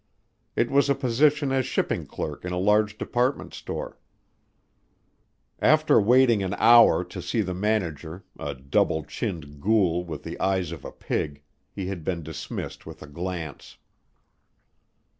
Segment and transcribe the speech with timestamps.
[0.55, 3.99] It was a position as shipping clerk in a large department store.
[5.59, 10.71] After waiting an hour to see the manager, a double chinned ghoul with the eyes
[10.71, 13.77] of a pig, he had been dismissed with a glance.